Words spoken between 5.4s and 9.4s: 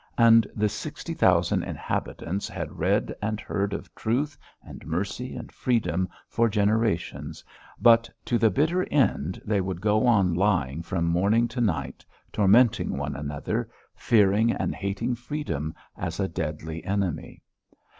freedom for generations, but to the bitter end